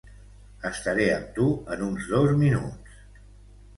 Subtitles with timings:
[0.69, 1.45] Estaré amb tu
[1.75, 2.99] en uns dos minuts.